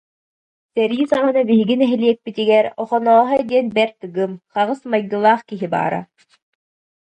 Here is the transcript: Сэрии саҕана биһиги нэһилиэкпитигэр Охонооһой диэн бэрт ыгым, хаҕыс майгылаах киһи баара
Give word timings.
Сэрии 0.73 1.09
саҕана 1.11 1.41
биһиги 1.49 1.75
нэһилиэкпитигэр 1.81 2.65
Охонооһой 2.81 3.41
диэн 3.49 3.67
бэрт 3.75 3.97
ыгым, 4.07 4.31
хаҕыс 4.53 4.79
майгылаах 4.91 5.41
киһи 5.49 5.67
баара 5.73 6.01